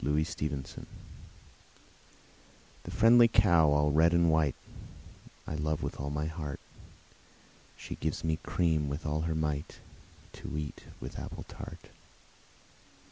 [0.03, 0.81] XXIII The Cow
[2.85, 4.55] The friendly cow all red and white,
[5.45, 6.59] I love with all my heart:
[7.77, 9.77] She gives me cream with all her might,
[10.33, 11.91] To eat with apple tart.